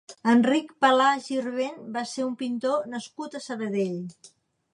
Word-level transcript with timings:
Enric 0.31 0.71
Palà 0.85 1.09
Girvent 1.27 1.77
va 1.99 2.03
ser 2.13 2.25
un 2.31 2.33
pintor 2.41 2.89
nascut 2.95 3.37
a 3.37 3.43
Sabadell. 3.49 3.99